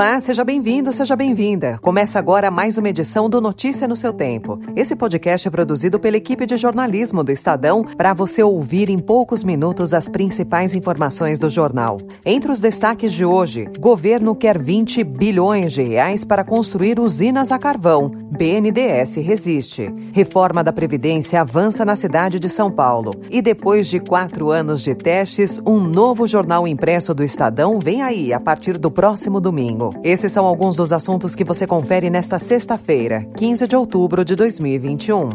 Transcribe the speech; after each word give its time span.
Olá, 0.00 0.18
seja 0.18 0.42
bem-vindo, 0.42 0.90
seja 0.94 1.14
bem-vinda. 1.14 1.78
Começa 1.82 2.18
agora 2.18 2.50
mais 2.50 2.78
uma 2.78 2.88
edição 2.88 3.28
do 3.28 3.38
Notícia 3.38 3.86
no 3.86 3.94
seu 3.94 4.14
Tempo. 4.14 4.58
Esse 4.74 4.96
podcast 4.96 5.46
é 5.46 5.50
produzido 5.50 6.00
pela 6.00 6.16
equipe 6.16 6.46
de 6.46 6.56
jornalismo 6.56 7.22
do 7.22 7.30
Estadão 7.30 7.84
para 7.84 8.14
você 8.14 8.42
ouvir 8.42 8.88
em 8.88 8.98
poucos 8.98 9.44
minutos 9.44 9.92
as 9.92 10.08
principais 10.08 10.74
informações 10.74 11.38
do 11.38 11.50
jornal. 11.50 11.98
Entre 12.24 12.50
os 12.50 12.60
destaques 12.60 13.12
de 13.12 13.26
hoje, 13.26 13.68
governo 13.78 14.34
quer 14.34 14.58
20 14.58 15.04
bilhões 15.04 15.74
de 15.74 15.82
reais 15.82 16.24
para 16.24 16.44
construir 16.44 16.98
usinas 16.98 17.52
a 17.52 17.58
carvão. 17.58 18.08
BNDES 18.08 19.16
resiste. 19.16 19.94
Reforma 20.14 20.64
da 20.64 20.72
Previdência 20.72 21.42
avança 21.42 21.84
na 21.84 21.94
cidade 21.94 22.40
de 22.40 22.48
São 22.48 22.70
Paulo. 22.70 23.10
E 23.28 23.42
depois 23.42 23.86
de 23.86 24.00
quatro 24.00 24.50
anos 24.50 24.80
de 24.80 24.94
testes, 24.94 25.60
um 25.66 25.78
novo 25.78 26.26
jornal 26.26 26.66
impresso 26.66 27.12
do 27.12 27.22
Estadão 27.22 27.78
vem 27.78 28.00
aí 28.00 28.32
a 28.32 28.40
partir 28.40 28.78
do 28.78 28.90
próximo 28.90 29.42
domingo. 29.42 29.89
Esses 30.02 30.32
são 30.32 30.46
alguns 30.46 30.76
dos 30.76 30.92
assuntos 30.92 31.34
que 31.34 31.44
você 31.44 31.66
confere 31.66 32.10
nesta 32.10 32.38
sexta-feira, 32.38 33.26
15 33.36 33.66
de 33.66 33.76
outubro 33.76 34.24
de 34.24 34.34
2021. 34.34 35.28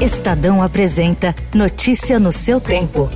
Estadão 0.00 0.62
apresenta 0.62 1.34
Notícia 1.54 2.18
no 2.18 2.32
seu 2.32 2.60
tempo. 2.60 3.08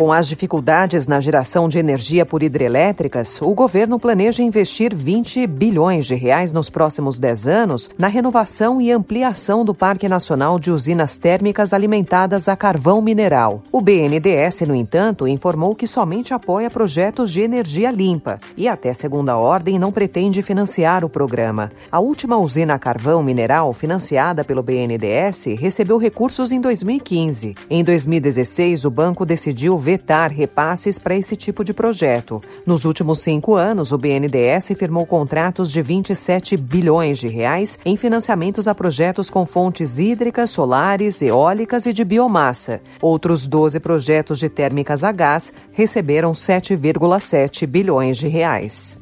Com 0.00 0.14
as 0.14 0.26
dificuldades 0.26 1.06
na 1.06 1.20
geração 1.20 1.68
de 1.68 1.78
energia 1.78 2.24
por 2.24 2.42
hidrelétricas, 2.42 3.38
o 3.42 3.52
governo 3.52 4.00
planeja 4.00 4.42
investir 4.42 4.96
20 4.96 5.46
bilhões 5.46 6.06
de 6.06 6.14
reais 6.14 6.54
nos 6.54 6.70
próximos 6.70 7.18
10 7.18 7.46
anos 7.46 7.90
na 7.98 8.08
renovação 8.08 8.80
e 8.80 8.90
ampliação 8.90 9.62
do 9.62 9.74
Parque 9.74 10.08
Nacional 10.08 10.58
de 10.58 10.70
Usinas 10.70 11.18
Térmicas 11.18 11.74
alimentadas 11.74 12.48
a 12.48 12.56
carvão 12.56 13.02
mineral. 13.02 13.62
O 13.70 13.82
BNDES, 13.82 14.62
no 14.62 14.74
entanto, 14.74 15.28
informou 15.28 15.74
que 15.74 15.86
somente 15.86 16.32
apoia 16.32 16.70
projetos 16.70 17.30
de 17.30 17.42
energia 17.42 17.90
limpa 17.90 18.40
e, 18.56 18.68
até 18.68 18.94
segunda 18.94 19.36
ordem, 19.36 19.78
não 19.78 19.92
pretende 19.92 20.42
financiar 20.42 21.04
o 21.04 21.10
programa. 21.10 21.70
A 21.92 22.00
última 22.00 22.38
usina 22.38 22.72
a 22.72 22.78
carvão 22.78 23.22
mineral, 23.22 23.70
financiada 23.74 24.44
pelo 24.44 24.62
BNDES, 24.62 25.58
recebeu 25.58 25.98
recursos 25.98 26.52
em 26.52 26.58
2015. 26.58 27.54
Em 27.68 27.84
2016, 27.84 28.86
o 28.86 28.90
banco 28.90 29.26
decidiu 29.26 29.78
vetar 29.90 30.30
repasses 30.30 31.00
para 31.00 31.16
esse 31.16 31.34
tipo 31.34 31.64
de 31.64 31.74
projeto. 31.74 32.40
Nos 32.64 32.84
últimos 32.84 33.18
cinco 33.18 33.56
anos, 33.56 33.90
o 33.90 33.98
BNDES 33.98 34.68
firmou 34.76 35.04
contratos 35.04 35.68
de 35.68 35.82
27 35.82 36.56
bilhões 36.56 37.18
de 37.18 37.26
reais 37.26 37.76
em 37.84 37.96
financiamentos 37.96 38.68
a 38.68 38.74
projetos 38.74 39.28
com 39.28 39.44
fontes 39.44 39.98
hídricas, 39.98 40.50
solares, 40.50 41.20
eólicas 41.22 41.86
e 41.86 41.92
de 41.92 42.04
biomassa. 42.04 42.80
Outros 43.02 43.48
12 43.48 43.80
projetos 43.80 44.38
de 44.38 44.48
térmicas 44.48 45.02
a 45.02 45.10
gás 45.10 45.52
receberam 45.72 46.34
7,7 46.34 47.66
bilhões 47.66 48.16
de 48.16 48.28
reais. 48.28 49.00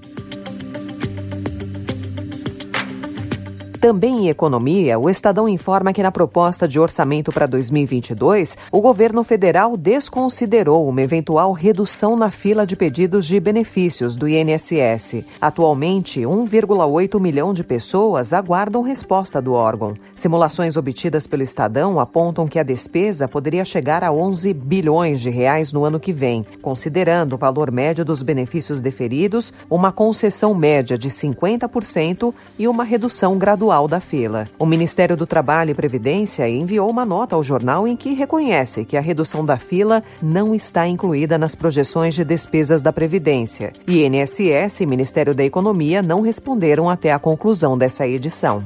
Também 3.80 4.24
em 4.24 4.28
economia, 4.28 4.98
o 4.98 5.08
Estadão 5.08 5.48
informa 5.48 5.92
que 5.92 6.02
na 6.02 6.10
proposta 6.10 6.66
de 6.66 6.80
orçamento 6.80 7.30
para 7.30 7.46
2022, 7.46 8.58
o 8.72 8.80
governo 8.80 9.22
federal 9.22 9.76
desconsiderou 9.76 10.88
uma 10.88 11.00
eventual 11.00 11.52
redução 11.52 12.16
na 12.16 12.28
fila 12.28 12.66
de 12.66 12.74
pedidos 12.74 13.24
de 13.24 13.38
benefícios 13.38 14.16
do 14.16 14.26
INSS. 14.28 15.22
Atualmente, 15.41 16.22
1,8 16.22 17.20
milhão 17.20 17.54
de 17.54 17.62
pessoas 17.62 18.32
aguardam 18.32 18.82
resposta 18.82 19.41
do 19.41 19.53
órgão. 19.53 19.94
Simulações 20.12 20.76
obtidas 20.76 21.28
pelo 21.28 21.44
Estadão 21.44 22.00
apontam 22.00 22.48
que 22.48 22.58
a 22.58 22.64
despesa 22.64 23.28
poderia 23.28 23.64
chegar 23.64 24.03
a 24.03 24.10
11 24.10 24.54
bilhões 24.54 25.20
de 25.20 25.30
reais 25.30 25.72
no 25.72 25.84
ano 25.84 26.00
que 26.00 26.12
vem, 26.12 26.44
considerando 26.60 27.34
o 27.34 27.38
valor 27.38 27.70
médio 27.70 28.04
dos 28.04 28.24
benefícios 28.24 28.80
deferidos, 28.80 29.53
uma 29.70 29.92
concessão 29.92 30.53
média 30.53 30.98
de 30.98 31.08
50% 31.08 32.34
e 32.58 32.66
uma 32.66 32.82
redução 32.82 33.38
gradual 33.38 33.67
gradual 33.68 33.86
da 33.86 34.00
fila. 34.00 34.48
O 34.58 34.64
Ministério 34.64 35.14
do 35.14 35.26
Trabalho 35.26 35.72
e 35.72 35.74
Previdência 35.74 36.48
enviou 36.48 36.88
uma 36.88 37.04
nota 37.04 37.36
ao 37.36 37.42
jornal 37.42 37.86
em 37.86 37.94
que 37.94 38.14
reconhece 38.14 38.84
que 38.84 38.96
a 38.96 39.00
redução 39.00 39.44
da 39.44 39.58
fila 39.58 40.02
não 40.22 40.54
está 40.54 40.88
incluída 40.88 41.36
nas 41.36 41.54
projeções 41.54 42.14
de 42.14 42.24
despesas 42.24 42.80
da 42.80 42.92
Previdência. 42.92 43.74
INSS 43.86 44.80
e 44.80 44.86
Ministério 44.86 45.34
da 45.34 45.44
Economia 45.44 46.00
não 46.00 46.22
responderam 46.22 46.88
até 46.88 47.12
a 47.12 47.18
conclusão 47.18 47.76
dessa 47.76 48.06
edição. 48.06 48.64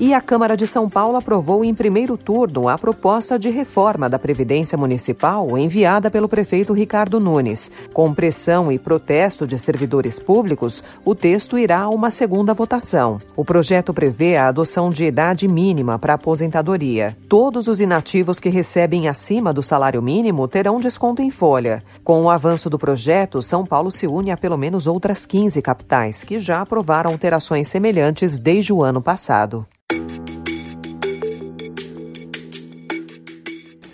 E 0.00 0.14
a 0.14 0.20
Câmara 0.20 0.56
de 0.56 0.64
São 0.64 0.88
Paulo 0.88 1.16
aprovou 1.16 1.64
em 1.64 1.74
primeiro 1.74 2.16
turno 2.16 2.68
a 2.68 2.78
proposta 2.78 3.36
de 3.36 3.50
reforma 3.50 4.08
da 4.08 4.16
Previdência 4.16 4.78
Municipal 4.78 5.58
enviada 5.58 6.08
pelo 6.08 6.28
prefeito 6.28 6.72
Ricardo 6.72 7.18
Nunes. 7.18 7.68
Com 7.92 8.14
pressão 8.14 8.70
e 8.70 8.78
protesto 8.78 9.44
de 9.44 9.58
servidores 9.58 10.20
públicos, 10.20 10.84
o 11.04 11.16
texto 11.16 11.58
irá 11.58 11.80
a 11.80 11.88
uma 11.88 12.12
segunda 12.12 12.54
votação. 12.54 13.18
O 13.36 13.44
projeto 13.44 13.92
prevê 13.92 14.36
a 14.36 14.46
adoção 14.46 14.88
de 14.88 15.04
idade 15.04 15.48
mínima 15.48 15.98
para 15.98 16.14
aposentadoria. 16.14 17.16
Todos 17.28 17.66
os 17.66 17.80
inativos 17.80 18.38
que 18.38 18.48
recebem 18.48 19.08
acima 19.08 19.52
do 19.52 19.64
salário 19.64 20.00
mínimo 20.00 20.46
terão 20.46 20.78
desconto 20.78 21.22
em 21.22 21.30
folha. 21.32 21.82
Com 22.04 22.22
o 22.22 22.30
avanço 22.30 22.70
do 22.70 22.78
projeto, 22.78 23.42
São 23.42 23.66
Paulo 23.66 23.90
se 23.90 24.06
une 24.06 24.30
a 24.30 24.36
pelo 24.36 24.56
menos 24.56 24.86
outras 24.86 25.26
15 25.26 25.60
capitais 25.60 26.22
que 26.22 26.38
já 26.38 26.60
aprovaram 26.60 27.10
alterações 27.10 27.66
semelhantes 27.66 28.38
desde 28.38 28.72
o 28.72 28.80
ano 28.84 29.02
passado. 29.02 29.66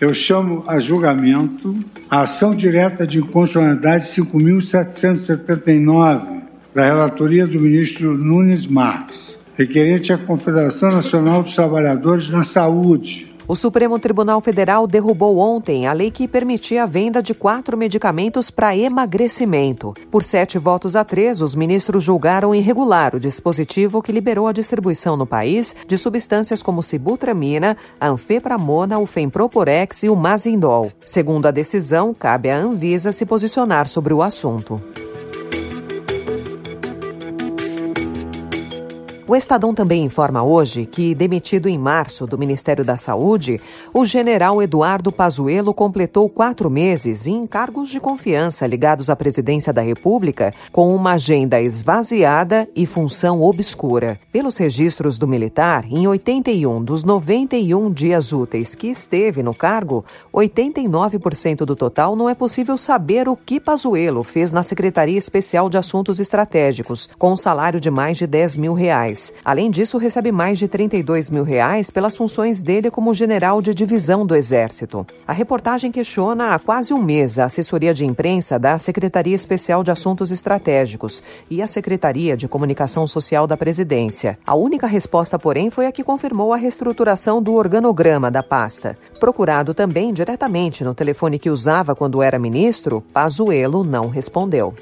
Eu 0.00 0.12
chamo 0.12 0.64
a 0.66 0.80
julgamento 0.80 1.78
a 2.10 2.22
ação 2.22 2.52
direta 2.54 3.06
de 3.06 3.18
inconstitucionalidade 3.18 4.06
5.779 4.06 6.42
da 6.74 6.84
relatoria 6.84 7.46
do 7.46 7.60
ministro 7.60 8.18
Nunes 8.18 8.66
Marques, 8.66 9.38
requerente 9.54 10.12
à 10.12 10.18
Confederação 10.18 10.90
Nacional 10.90 11.42
dos 11.42 11.54
Trabalhadores 11.54 12.28
na 12.28 12.42
Saúde 12.42 13.33
o 13.46 13.54
Supremo 13.54 13.98
Tribunal 13.98 14.40
Federal 14.40 14.86
derrubou 14.86 15.38
ontem 15.38 15.86
a 15.86 15.92
lei 15.92 16.10
que 16.10 16.26
permitia 16.26 16.84
a 16.84 16.86
venda 16.86 17.22
de 17.22 17.34
quatro 17.34 17.76
medicamentos 17.76 18.50
para 18.50 18.76
emagrecimento. 18.76 19.94
Por 20.10 20.22
sete 20.22 20.58
votos 20.58 20.96
a 20.96 21.04
três, 21.04 21.40
os 21.40 21.54
ministros 21.54 22.02
julgaram 22.02 22.54
irregular 22.54 23.14
o 23.14 23.20
dispositivo 23.20 24.02
que 24.02 24.12
liberou 24.12 24.46
a 24.46 24.52
distribuição 24.52 25.16
no 25.16 25.26
país 25.26 25.74
de 25.86 25.98
substâncias 25.98 26.62
como 26.62 26.82
sibutramina, 26.82 27.76
anfepramona, 28.00 28.98
o 28.98 29.06
femproporex 29.06 30.04
e 30.04 30.08
o 30.08 30.16
mazindol. 30.16 30.90
Segundo 31.04 31.46
a 31.46 31.50
decisão, 31.50 32.14
cabe 32.14 32.50
à 32.50 32.56
Anvisa 32.56 33.12
se 33.12 33.26
posicionar 33.26 33.86
sobre 33.88 34.14
o 34.14 34.22
assunto. 34.22 34.80
O 39.26 39.34
Estadão 39.34 39.72
também 39.72 40.04
informa 40.04 40.42
hoje 40.42 40.84
que, 40.84 41.14
demitido 41.14 41.66
em 41.66 41.78
março 41.78 42.26
do 42.26 42.36
Ministério 42.36 42.84
da 42.84 42.98
Saúde, 42.98 43.58
o 43.90 44.04
general 44.04 44.60
Eduardo 44.60 45.10
Pazuello 45.10 45.72
completou 45.72 46.28
quatro 46.28 46.68
meses 46.68 47.26
em 47.26 47.46
cargos 47.46 47.88
de 47.88 47.98
confiança 47.98 48.66
ligados 48.66 49.08
à 49.08 49.16
presidência 49.16 49.72
da 49.72 49.80
República, 49.80 50.52
com 50.70 50.94
uma 50.94 51.12
agenda 51.12 51.58
esvaziada 51.58 52.68
e 52.76 52.84
função 52.84 53.40
obscura. 53.40 54.20
Pelos 54.30 54.58
registros 54.58 55.18
do 55.18 55.26
militar, 55.26 55.86
em 55.88 56.06
81 56.06 56.84
dos 56.84 57.02
91 57.02 57.90
dias 57.90 58.30
úteis 58.30 58.74
que 58.74 58.88
esteve 58.88 59.42
no 59.42 59.54
cargo, 59.54 60.04
89% 60.34 61.64
do 61.64 61.74
total 61.74 62.14
não 62.14 62.28
é 62.28 62.34
possível 62.34 62.76
saber 62.76 63.26
o 63.26 63.36
que 63.38 63.58
Pazuello 63.58 64.22
fez 64.22 64.52
na 64.52 64.62
Secretaria 64.62 65.16
Especial 65.16 65.70
de 65.70 65.78
Assuntos 65.78 66.20
Estratégicos, 66.20 67.08
com 67.18 67.32
um 67.32 67.38
salário 67.38 67.80
de 67.80 67.90
mais 67.90 68.18
de 68.18 68.26
10 68.26 68.58
mil 68.58 68.74
reais 68.74 69.13
reais. 69.14 69.32
Além 69.44 69.70
disso, 69.70 69.96
recebe 69.96 70.32
mais 70.32 70.58
de 70.58 70.68
32 70.68 71.30
mil 71.30 71.44
reais 71.44 71.90
pelas 71.90 72.16
funções 72.16 72.60
dele 72.60 72.90
como 72.90 73.14
general 73.14 73.62
de 73.62 73.72
divisão 73.72 74.26
do 74.26 74.34
Exército. 74.34 75.06
A 75.26 75.32
reportagem 75.32 75.90
questiona 75.90 76.54
há 76.54 76.58
quase 76.58 76.92
um 76.92 77.02
mês 77.02 77.38
a 77.38 77.44
assessoria 77.44 77.94
de 77.94 78.04
imprensa 78.04 78.58
da 78.58 78.76
Secretaria 78.78 79.34
Especial 79.34 79.82
de 79.82 79.90
Assuntos 79.90 80.30
Estratégicos 80.30 81.22
e 81.48 81.62
a 81.62 81.66
Secretaria 81.66 82.36
de 82.36 82.48
Comunicação 82.48 83.06
Social 83.06 83.46
da 83.46 83.56
Presidência. 83.56 84.38
A 84.46 84.54
única 84.54 84.86
resposta, 84.86 85.38
porém, 85.38 85.70
foi 85.70 85.86
a 85.86 85.92
que 85.92 86.04
confirmou 86.04 86.52
a 86.52 86.56
reestruturação 86.56 87.42
do 87.42 87.54
organograma 87.54 88.30
da 88.30 88.42
pasta. 88.42 88.96
Procurado 89.20 89.72
também 89.72 90.12
diretamente 90.12 90.84
no 90.84 90.94
telefone 90.94 91.38
que 91.38 91.50
usava 91.50 91.94
quando 91.94 92.22
era 92.22 92.38
ministro, 92.38 93.02
Pazuello 93.12 93.84
não 93.84 94.08
respondeu. 94.08 94.74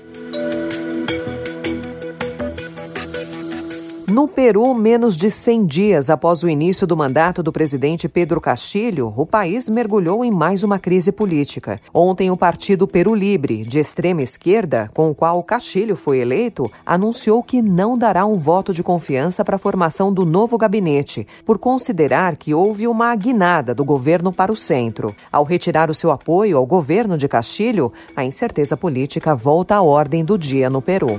No 4.12 4.28
Peru, 4.28 4.74
menos 4.74 5.16
de 5.16 5.30
100 5.30 5.64
dias 5.64 6.10
após 6.10 6.42
o 6.42 6.48
início 6.48 6.86
do 6.86 6.94
mandato 6.94 7.42
do 7.42 7.50
presidente 7.50 8.10
Pedro 8.10 8.42
Castilho, 8.42 9.10
o 9.16 9.24
país 9.24 9.70
mergulhou 9.70 10.22
em 10.22 10.30
mais 10.30 10.62
uma 10.62 10.78
crise 10.78 11.10
política. 11.10 11.80
Ontem, 11.94 12.30
o 12.30 12.36
Partido 12.36 12.86
Peru 12.86 13.14
Libre, 13.14 13.64
de 13.64 13.78
extrema 13.78 14.20
esquerda, 14.20 14.90
com 14.92 15.10
o 15.10 15.14
qual 15.14 15.42
Castilho 15.42 15.96
foi 15.96 16.18
eleito, 16.18 16.70
anunciou 16.84 17.42
que 17.42 17.62
não 17.62 17.96
dará 17.96 18.26
um 18.26 18.36
voto 18.36 18.74
de 18.74 18.82
confiança 18.82 19.42
para 19.46 19.56
a 19.56 19.58
formação 19.58 20.12
do 20.12 20.26
novo 20.26 20.58
gabinete, 20.58 21.26
por 21.42 21.58
considerar 21.58 22.36
que 22.36 22.52
houve 22.52 22.86
uma 22.86 23.16
guinada 23.16 23.74
do 23.74 23.82
governo 23.82 24.30
para 24.30 24.52
o 24.52 24.56
centro. 24.56 25.16
Ao 25.32 25.42
retirar 25.42 25.88
o 25.88 25.94
seu 25.94 26.10
apoio 26.10 26.58
ao 26.58 26.66
governo 26.66 27.16
de 27.16 27.26
Castilho, 27.26 27.90
a 28.14 28.22
incerteza 28.22 28.76
política 28.76 29.34
volta 29.34 29.76
à 29.76 29.80
ordem 29.80 30.22
do 30.22 30.36
dia 30.36 30.68
no 30.68 30.82
Peru. 30.82 31.18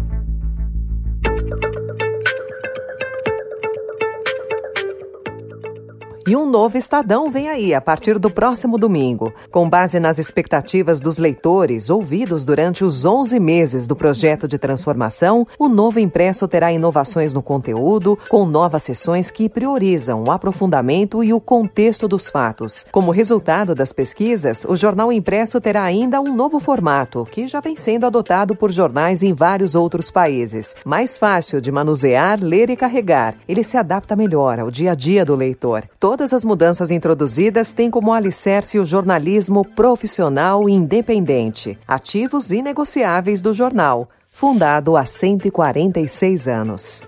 E 6.27 6.35
um 6.35 6.45
novo 6.45 6.77
Estadão 6.77 7.31
vem 7.31 7.49
aí 7.49 7.73
a 7.73 7.81
partir 7.81 8.19
do 8.19 8.29
próximo 8.29 8.77
domingo. 8.77 9.33
Com 9.49 9.67
base 9.67 9.99
nas 9.99 10.19
expectativas 10.19 10.99
dos 10.99 11.17
leitores 11.17 11.89
ouvidos 11.89 12.45
durante 12.45 12.83
os 12.83 13.05
11 13.05 13.39
meses 13.39 13.87
do 13.87 13.95
projeto 13.95 14.47
de 14.47 14.59
transformação, 14.59 15.47
o 15.57 15.67
novo 15.67 15.99
impresso 15.99 16.47
terá 16.47 16.71
inovações 16.71 17.33
no 17.33 17.41
conteúdo, 17.41 18.17
com 18.29 18.45
novas 18.45 18.83
sessões 18.83 19.31
que 19.31 19.49
priorizam 19.49 20.23
o 20.23 20.31
aprofundamento 20.31 21.23
e 21.23 21.33
o 21.33 21.41
contexto 21.41 22.07
dos 22.07 22.29
fatos. 22.29 22.85
Como 22.91 23.09
resultado 23.09 23.73
das 23.73 23.91
pesquisas, 23.91 24.63
o 24.65 24.75
jornal 24.75 25.11
impresso 25.11 25.59
terá 25.59 25.81
ainda 25.81 26.21
um 26.21 26.35
novo 26.35 26.59
formato, 26.59 27.25
que 27.31 27.47
já 27.47 27.59
vem 27.59 27.75
sendo 27.75 28.05
adotado 28.05 28.55
por 28.55 28.71
jornais 28.71 29.23
em 29.23 29.33
vários 29.33 29.73
outros 29.73 30.11
países. 30.11 30.75
Mais 30.85 31.17
fácil 31.17 31.59
de 31.59 31.71
manusear, 31.71 32.39
ler 32.39 32.69
e 32.69 32.75
carregar. 32.75 33.35
Ele 33.47 33.63
se 33.63 33.75
adapta 33.75 34.15
melhor 34.15 34.59
ao 34.59 34.69
dia 34.69 34.91
a 34.91 34.95
dia 34.95 35.25
do 35.25 35.35
leitor. 35.35 35.83
Todas 36.11 36.33
as 36.33 36.43
mudanças 36.43 36.91
introduzidas 36.91 37.71
têm 37.71 37.89
como 37.89 38.11
alicerce 38.11 38.77
o 38.77 38.83
jornalismo 38.83 39.63
profissional 39.63 40.67
e 40.67 40.73
independente, 40.73 41.79
ativos 41.87 42.51
inegociáveis 42.51 43.39
do 43.39 43.53
jornal, 43.53 44.09
fundado 44.29 44.97
há 44.97 45.05
146 45.05 46.49
anos. 46.49 47.07